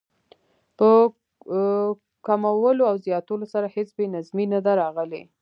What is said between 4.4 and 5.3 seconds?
نه ده راغلې.